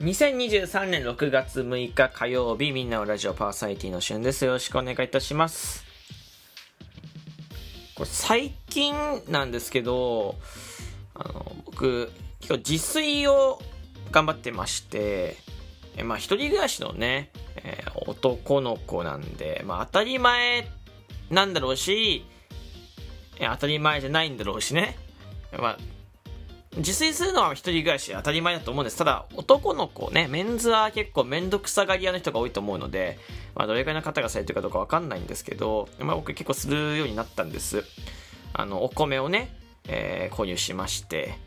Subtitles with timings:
[0.00, 4.44] 2023年6月6日火曜日みんなのラジオパーサイティのしゅんです。
[4.44, 5.86] よろしくお願いいたします。
[7.94, 8.94] これ最近
[9.30, 10.34] なんですけど
[11.14, 13.58] あの僕結構自炊を
[14.12, 15.38] 頑張ってまして
[15.96, 17.30] えまあ一人暮らしのね、
[17.64, 20.68] えー、男の子なんでまあ当たり前
[21.30, 22.26] なんだろうし
[23.38, 24.98] 当たり前じゃないんだろうしね。
[25.58, 25.78] まあ
[26.76, 28.98] 自炊するのは一人暮らし当たり前だと思うんです。
[28.98, 33.18] ただ、男の子ね、メンズは結構めんどくさがり屋の人が多いと思うので、
[33.54, 37.84] まあ、どれくらいの方がされてるかどうかわかんないんですけど、まあ、僕結構するようになったんです。
[38.52, 39.56] あの、お米をね、
[39.88, 41.38] えー、購入しまして、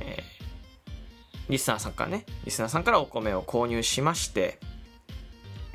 [0.00, 4.58] えー、リスナーさんからね、リスナーさんからお米を購入しまして、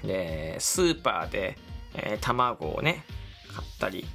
[0.03, 1.57] で、スーパーで、
[1.93, 3.05] えー、卵をね、
[3.55, 4.05] 買ったり、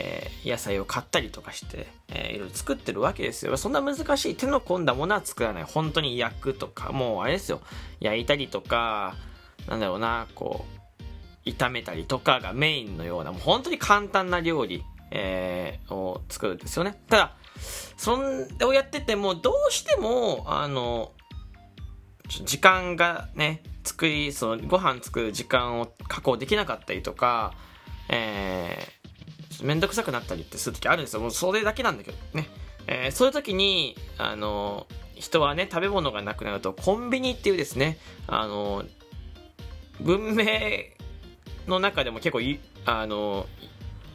[0.00, 3.56] えー、野菜を買ったりとかして、えー、いろいろ作ってるわけですよ。
[3.58, 5.64] そんな難しい手の込んだものは作らない。
[5.64, 7.60] 本当に焼くとか、もうあれですよ。
[8.00, 9.14] 焼いたりとか、
[9.68, 10.64] なんだろうな、こ
[11.46, 17.02] う、炒めたりとかがメインのような、もう本当に簡単な料理、えー、を作るんですよね。
[17.08, 17.36] ただ、
[17.96, 21.12] そんをやってても、どうしても、あの、
[22.44, 27.54] 時間がね、作り、そのご飯作る時間を確保できなかったりとか、
[28.08, 28.99] えー、
[29.62, 31.20] めんどくさくなったりってする時あるんですよ。
[31.20, 32.48] もうそれだけなんだけどね。
[32.86, 38.84] えー、そういう時に、あの人はね、食べ物がなくなると、コンビニっていうですね、あの
[40.00, 40.46] 文明
[41.66, 42.40] の中でも結構
[42.86, 43.46] あの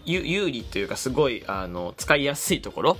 [0.06, 2.98] 有利というかすごいあの使いやすいところ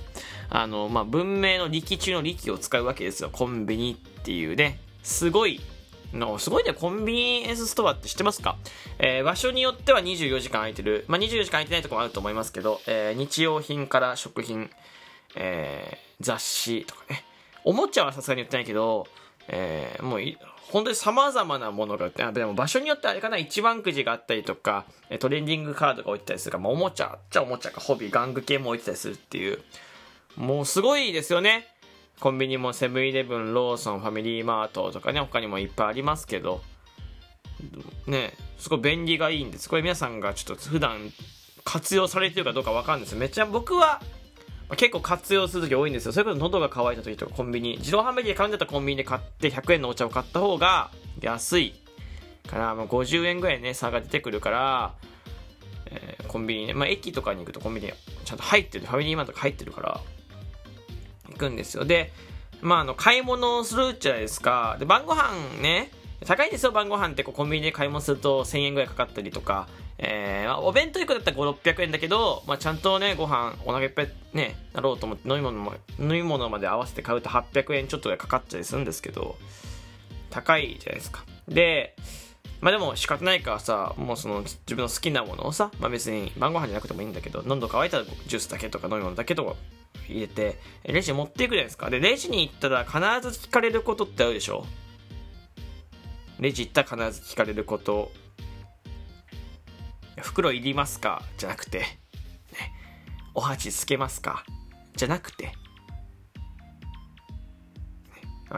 [0.50, 5.60] あの、まあ、文明の力中の力を使うわけですよコンビニっていうねすごい
[6.12, 8.56] のすごいね、コンビニエンスストアって知ってますか？
[8.98, 11.04] えー、場所によっては24時間空いてる。
[11.08, 14.70] まあ、24時間空いてないとこもあると思いますけど、えー、日用品から食品、
[15.34, 17.24] えー、雑誌とかね。
[17.64, 19.06] おもちゃはさすがに売ってないけど、
[19.48, 20.20] えー、もう
[20.70, 23.36] 本当に様々なものが売ってあでも場所によってあれかな？
[23.36, 24.84] 一番くじがあったりとか
[25.20, 29.60] トレンディングカードが置いてたりするか、まあ、おもちゃじゃおもちゃかホビー玩具系も置いてたりするっていう
[30.36, 31.68] もうすごいですよね
[32.20, 36.62] コンビニもセブンイレブン、ローソン、ファミリーマートとかね、他にもいっぱいありますけど、
[38.06, 39.68] ね、すごい便利がいいんです。
[39.68, 41.12] これ皆さんがちょっと普段
[41.64, 43.18] 活用されてるかどうかわかるんですよ。
[43.18, 44.00] めっちゃ僕は、
[44.76, 46.12] 結構活用するとき多いんですよ。
[46.12, 50.90] それこそ喉が渇いた時とかコンビニ、自動販売機で買うんだったらコンビニで買って100円のお茶を買った方が
[51.20, 51.74] 安い
[52.48, 54.94] から、まあ、50円ぐらいね、差が出てくるから、
[55.86, 57.92] えー、コンビニね、まあ、駅とかに行くとコンビニ
[58.24, 60.00] ちゃんと入ってる、ファミリーマートが入ってるから、
[61.30, 61.84] 行くんですよ。
[61.84, 62.12] で、
[62.60, 64.76] まあ、あの、買い物をするじゃないですか。
[64.78, 65.90] で、晩ご飯ね、
[66.24, 79.36] 高いんですよ、晩ご飯ってこうコンビニで買い物すると1000円ぐらいかかったりとか、えー、まあ、お弁当行くだったら5、600円だけど、まあ、ちゃんとね、ご飯、お腹いっぱいね、なろうと思って飲み物も、飲み物まで合わせて買うと800円ちょっとでかかっちゃいするんですけど、
[80.30, 81.24] 高いじゃないですか。
[81.48, 81.96] で、
[82.60, 89.54] まあでも仕方ないからさ、もうその自分の好きなものをさ、まあ別に晩ご飯じゃなくてもいいんだけど、喉乾いたらジュースだけとか飲み物だけとか
[90.08, 91.90] 入れて、レジ持っていくじゃないですか。
[91.90, 92.98] で、レジに行ったら必
[93.30, 94.66] ず聞かれることってあるでしょ。
[96.38, 98.12] レジ行ったら必ず聞かれること。
[100.18, 101.22] 袋いりますか？
[101.38, 101.86] じゃなくて、ね、
[103.34, 104.44] お箸つけますか？
[104.94, 105.52] じゃなくて、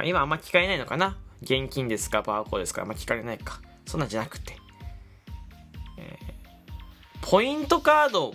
[0.05, 1.17] 今あんま聞かれないのかな？
[1.43, 2.23] 現金ですか？
[2.23, 2.83] バーコードですか？
[2.83, 3.61] あんま聞かれないか。
[3.87, 4.57] そんなんじゃなくて、
[5.99, 8.35] えー、ポイントカード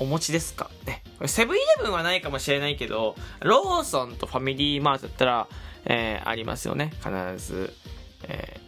[0.00, 0.70] お持ちですか？
[0.84, 1.03] ね。
[1.26, 5.48] セブンイレブンはないかもしれないけど、ローソンとファミリーマートだったら、
[5.86, 6.92] えー、ありますよね。
[7.02, 7.72] 必ず。
[8.28, 8.60] え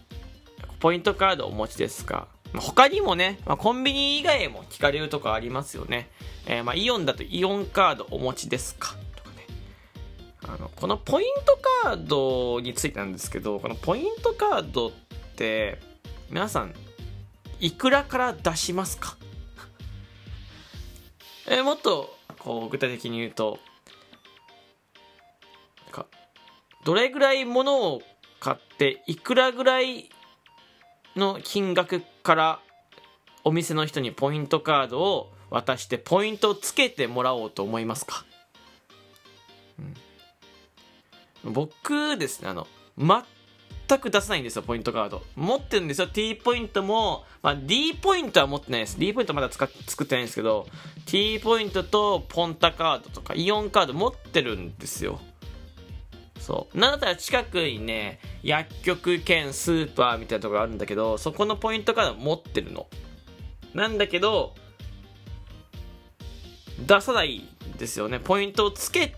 [0.63, 6.09] ー、ポイントカードお持ちですか他にもね、まあ、コンビニ以外も聞かれるとこありますよね。
[6.47, 9.47] えー、まあ、イオンだとイオンカードお持ちですかとかね。
[10.47, 14.93] あの、このポイントカードについてなんですけど、このポイントカードっ
[15.37, 15.81] て、
[16.31, 16.75] 皆さん、
[17.61, 19.17] いくらから出しますか？
[21.49, 22.16] えもっと
[22.47, 23.59] こう具体的に言うと
[25.91, 26.07] か
[26.85, 28.03] どれぐらいものを
[28.39, 30.11] 買っていくらぐらい
[31.17, 32.61] の金額から
[33.43, 38.25] お店の人にポイントカードを渡してポイントをつけてもらおうと思いますか、
[41.45, 42.69] うん、僕ですねあの
[43.89, 45.23] 全く出さないんですよ、ポイントカード。
[45.37, 48.99] 持ってるんですよ、T ポイントも、まあ、D ポイントは持ってないです。
[48.99, 50.67] D ポイントまだ使作ってないんですけど、
[51.07, 55.21] T ポイントとポンタカードとかイオンカード持ってるんですよ。
[56.41, 56.79] そう。
[56.79, 62.89] なんだったら近くにね、薬局兼スーパーみたいなところあるんだけど、そこのポイントカード持ってるの。
[63.75, 64.55] なんだけど、
[66.87, 68.19] 出さないんですよね。
[68.19, 69.15] ポイントをつけ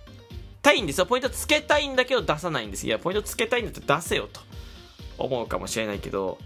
[0.62, 1.06] たいんですよ。
[1.06, 2.86] ポイントつけたいんだけど出さないんです。
[2.86, 4.40] いや、ポイントつけたいんだったら出せよと
[5.18, 6.38] 思うかもしれないけど、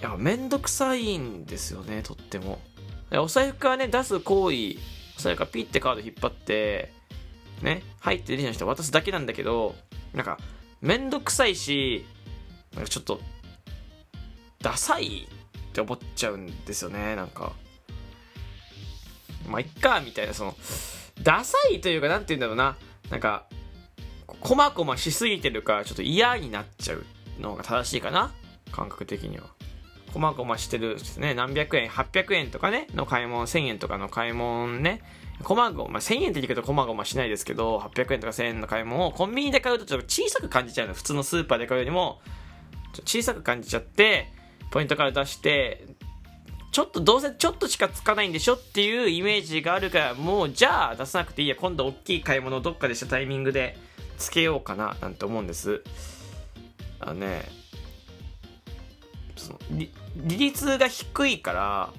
[0.00, 2.60] いや、めんどくさいんですよね、とっても。
[3.12, 4.76] お財布からね、出す行為、
[5.18, 6.92] お財布からピッてカード引っ張って、
[7.60, 9.74] ね、入ってるじゃない人渡すだけなんだけど、
[10.14, 10.38] なんか、
[10.80, 12.06] めんどくさいし、
[12.74, 13.20] なんかちょっと、
[14.60, 17.52] ダサいって思っちゃうんですよね、なんか。
[19.46, 20.56] まあ、いっか、みたいな、その、
[21.22, 22.76] ダサいというか、なんて言うんだろうな。
[23.10, 23.46] なんか、
[24.26, 27.04] こまこましすぎてるから、ちょっと嫌になっちゃう
[27.40, 28.32] のが正しいかな？
[28.70, 29.44] 感覚的には。
[30.12, 31.34] こまごましてるですね。
[31.34, 35.00] 何百円、800円とかね、の買い物、1000円とかの買い物ね。
[35.42, 40.94] こまごま、1000円って言うけどこまごましないですけど、800円とか1000円の買い物をコンビニで買うとちょっと小さく感じちゃうの。
[40.94, 42.20] 普通のスーパーで買うよりも、
[43.04, 44.30] 小さく感じちゃって、
[44.70, 45.86] ポイントから出して、
[46.70, 53.76] ちょっとどうせちょっとしかつかないんでしょっていうイメージがあるから、もうじゃあ出さなくていいや、今度大きい買い物をどっかでしたタイミングで
[54.18, 55.82] つけようかななんて思うんです。
[57.02, 57.44] あのね、
[59.36, 59.90] その利
[60.38, 61.92] 率が低いから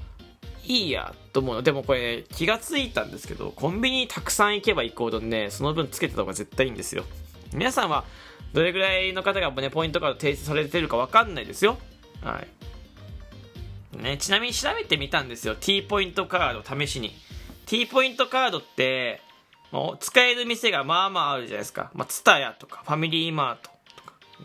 [0.65, 1.61] いいやと思うの。
[1.61, 7.03] でもこれ気がついたんですけど、コンビニたくさん行けば行くほどね、その分つけてた方が絶対いいんですよ。
[7.53, 8.05] 皆さんは
[8.53, 11.77] どれぐらいの方がね、ポイントカード提出されてるかわかんないですよ。
[12.21, 13.97] はい。
[13.97, 15.55] ね、ちなみに調べてみたんですよ。
[15.55, 17.13] T ポイントカード試しに。
[17.65, 19.21] T ポイントカードって、
[19.71, 21.91] もう使える店がまあまああるじゃないですか。
[21.93, 23.71] まあ、ツタヤとか、ファミリーマート、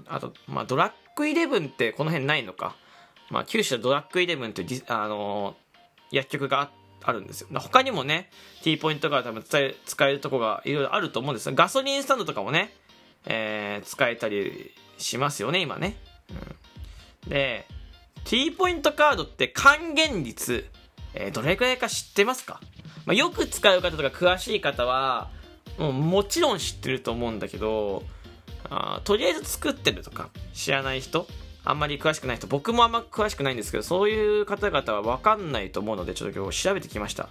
[0.07, 2.77] あと、まあ、ドラッグイレブンってこの辺ないのか。
[3.31, 6.71] まあ、九州ドラッグイレブンってあのー、薬局が
[7.03, 7.49] あるんですよ。
[7.61, 8.31] 他にもね、
[8.63, 12.73] T ポイントカード多分使え使えるとこがいろいろあると思うんですガソリンスタンドとかもね、
[13.27, 15.97] えー、使えたりしますよね、今ね。
[17.25, 17.67] うん、で、
[18.25, 20.67] T ポイントカードって還元率、
[21.15, 22.61] えー、どれくらいか知ってますか、
[23.07, 25.31] まあ、よく使う方とか詳しい方は、
[25.79, 28.03] もうもちろん知ってると思うんだけど、
[28.71, 31.27] あとりあえず作ってるとか知らない人
[31.65, 37.29] あんまり詳しくない人僕もあんま詳しくないんですけどそういう方々は分かんないと思うのでちょっと今日調べてきました、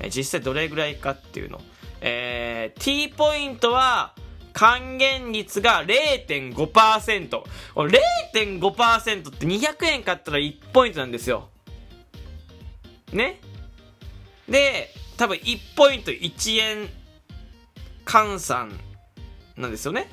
[0.00, 1.60] え、実際どれぐらいかっていうの
[2.00, 4.14] えー、T ポイントは
[4.52, 7.42] 還元率が0.5%。
[7.74, 11.48] 0.5%って200円買ったら1ポイントなんですよ。
[13.12, 13.40] ね？
[14.48, 16.88] で、多分1ポイント1円
[18.04, 18.80] 換算
[19.56, 20.08] なんですよね。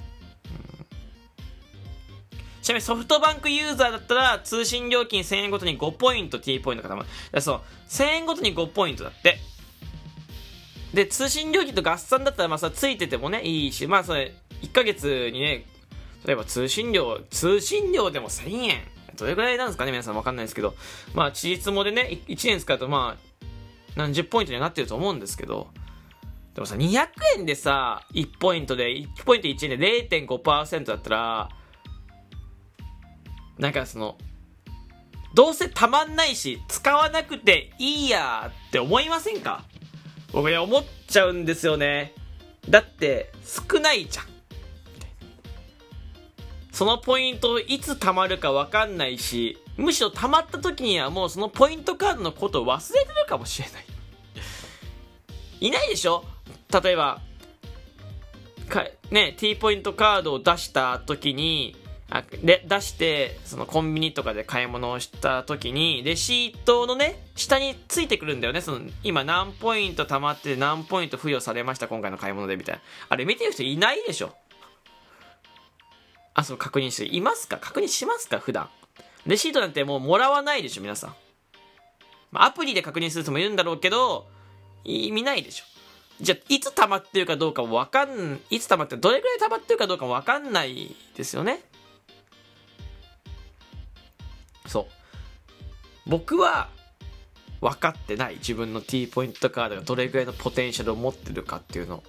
[2.66, 7.42] ちなみにソフトバンクユーザーだったら通信料金1000円ごとに5ポイント T ポイントがたまる。
[7.42, 9.38] そう、1000円ごとに5ポイントだって。
[10.92, 14.34] で、通信料金と合算だったら、まあ、さ、ついててもね、いいし、まあ、それ、
[14.64, 15.68] 1ヶ月にね、
[16.26, 18.82] 例えば通信料、通信料でも1000円。
[19.16, 20.74] どれぐらいなんですかね皆さんわかんないですけど。
[21.14, 23.46] まあ、地立もでね、1年使うと、まあ、
[23.96, 25.68] 何十ポイントにはなってると思うんですけど、
[26.56, 31.50] でもさ、200円でさ、1ポイントで、1ポイント1円で0.5%だったら、
[33.58, 34.18] なんかその、
[35.34, 39.64] どうせたまんないし、使わなくていいやって思いませんか？
[40.32, 42.14] 僕ね、思っちゃうんですよね。
[42.70, 44.26] だって、少ないじゃん。
[46.72, 53.86] そのポイントいつ貯まるかわかんないし、むしろ貯まった時にはもうそのポイントカードのことを忘れてるかもしれない。
[55.62, 56.26] いないでしょ？
[56.84, 57.22] 例えば、
[58.68, 61.78] かね、T ポイントカードを出した時に、
[62.44, 68.62] で出してそのコンビニとかで買い物をした時にレシートのね下についてくるんだよね。
[68.62, 72.82] その今何ポイント貯まって何ポイント付与されました今回の買い物でみたいな。
[73.10, 74.36] あれ見てる人いないでしょ。
[76.36, 77.06] あそう確認して。
[77.06, 77.58] いますか？
[77.58, 78.40] 確認しますか？
[78.40, 78.70] 普段。
[79.26, 81.16] レシートなんてもうもらわないでしょ皆さん、
[82.34, 84.28] アプリで確認する人もいるんだろうけど
[84.84, 85.64] 意味ないでしょ。
[86.22, 91.62] じゃあいつ溜まってるかどうかもわかんいつ溜まってどれくらい溜まってるかどうかもわかんないですよね。
[96.08, 96.70] 僕は
[97.62, 98.36] 分かってない。
[98.36, 102.04] 自分の T ポイントカードがどれぐらいのポテンシャルを持ってるかっていうの。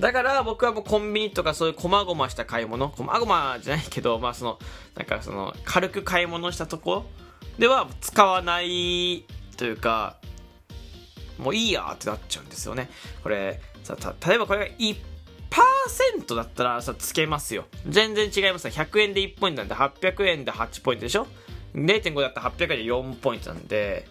[0.00, 2.88] だから僕はもうコンビニとかそういう細々した買い物。
[2.88, 4.58] 細々じゃないけどまあその
[4.94, 7.06] なんかその軽く買い物したとこ。
[7.58, 9.24] では使わない
[9.56, 10.16] というか
[11.38, 12.90] もういいやってなっちゃうんですよね。
[13.22, 14.74] これさ例えばこれが
[15.86, 17.66] 100%だったらさ、つけますよ。
[17.88, 21.26] 全然違います100円で1ポイントなんで、800円で8ポイントでしょ
[21.74, 24.06] ?0.5 だったら800円で4ポイントなんで、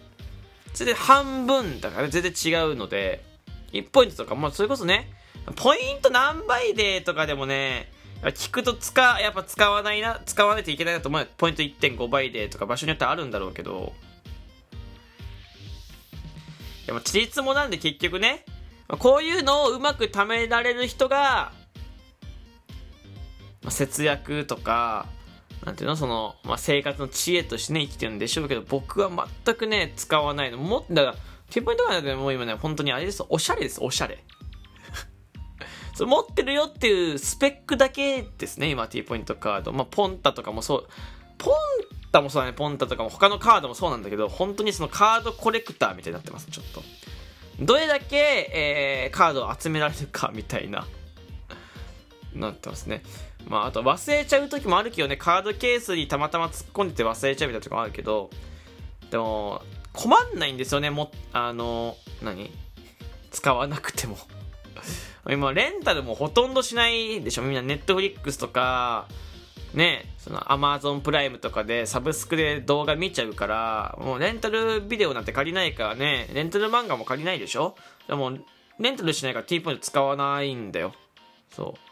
[0.74, 3.24] 全然半分だから全然違うので、
[3.72, 5.10] 1ポイントとか、もうそれこそね、
[5.56, 7.90] ポイント何倍でとかでもね、
[8.22, 11.28] 聞くと使、やっぱ使わないな、使わないといけないなと思う。
[11.36, 13.92] ポイント1.5倍でとか場所によってあるんだろうけど、
[16.86, 18.44] でも、地立もなんで結局ね、
[18.98, 21.52] こういうのをうまく貯められる人が、
[23.66, 25.06] まあ、節約とか、
[25.64, 29.10] なんていうのその、まあ、生活の知恵としてね、生きてるんでしょうけど、僕は
[29.44, 30.58] 全くね、使わないの。
[30.58, 31.16] もだから、
[31.50, 33.24] ティーポイントガードでもう今ね、本当にあれです。
[33.28, 34.22] おしゃれです、おしゃれ。
[35.96, 39.72] それ持ってるよっていうスペックだけですね、今、T ポイントカード。
[39.72, 40.88] まあ、ポンタとかもそう。
[41.36, 41.54] ポン
[42.12, 46.84] タもそうだね、ポンタとかも他のカードもそうなんだけど、本当にそのカードコレクターみたいになってます、ちょっと。
[47.58, 48.16] どれだけ、
[48.52, 50.86] えー、カードを集められるかみたいな、
[52.34, 53.02] なってますね。
[53.46, 58.30] まあ、あと忘れちゃう時もあるけどね、カードケースにたまたま突っ込んでて忘れちゃうみたいなとこもあるけど、
[59.10, 59.62] でも、
[59.92, 62.50] 困んないんですよね、も、あの、何？
[63.30, 64.18] 使わなくても。
[65.30, 67.42] 今、レンタルもほとんどしないでしょ？
[67.42, 69.06] みんな、ネットフリックスとか、
[69.74, 77.76] ね、そのアマゾンプライムとかでサブスクで動画見ちゃうから、もうレンタルビデオなんて借りないからね、レンタル漫画も借りないでしょ？
[78.08, 78.32] でも、
[78.78, 80.94] レンタルしないから T ポイント使わないんだよ。
[81.50, 81.85] そう。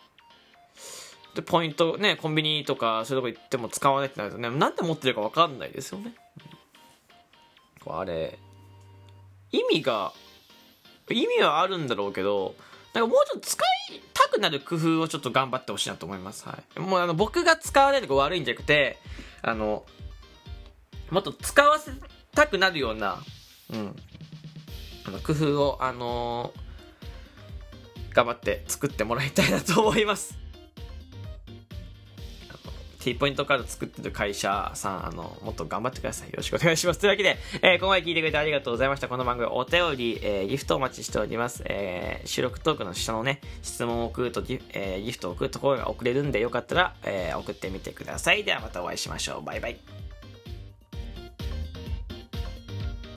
[1.35, 6.15] で、ポイントね、コンビニとかそういうとこ行っても使わないってなるとね、なんで持ってるかわかんないですよね。
[7.87, 8.39] あれ、
[9.53, 10.13] 意味が、
[11.11, 12.55] 意味はあるんだろうけど、
[12.95, 13.63] なんかもうちょっと使
[13.93, 16.49] いたくなる工夫をちょっと頑張ってほしいなと思います。
[16.49, 16.81] はい。
[16.81, 18.99] もうあの、僕が使わないのが悪いんじゃなくて、
[19.43, 19.85] あの、
[21.11, 21.93] もっと使わせ
[22.35, 23.19] たくなるような、
[23.73, 23.97] うん、
[25.07, 30.44] あの、工夫を、あのー、頑張って作ってもらいたいなと思います。
[33.05, 36.29] T ポイントカード作ってる会社さん、あの、もっと頑張ってください。
[36.29, 37.01] よろしくお願いします。
[37.01, 39.09] というわけで、えー、ここまで聞いてくれてありがとうございました。
[39.09, 41.63] この番組お便り、えー、ギフトお待ちしております。
[41.67, 48.43] えー、収録トークの下のね、質問を送るとギ,、えー、ギフトを送るところが送れるんで、よかったら、えー、送ってみてください。
[48.43, 49.45] ではまたお会いしましょう。
[49.45, 50.04] バイバイ。